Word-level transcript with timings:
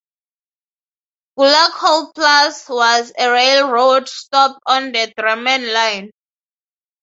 Gullaug 1.37 1.73
holdeplass 1.73 2.67
was 2.75 3.13
a 3.19 3.29
railroad 3.29 4.09
stop 4.09 4.57
on 4.65 4.91
the 4.93 5.13
Drammen 5.15 5.71
Line. 5.71 6.09